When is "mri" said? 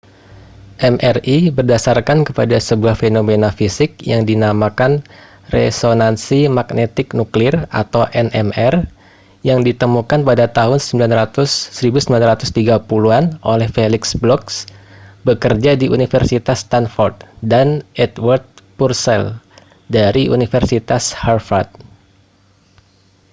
0.91-1.37